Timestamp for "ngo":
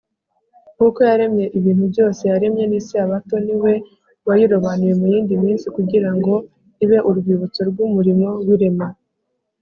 6.15-6.33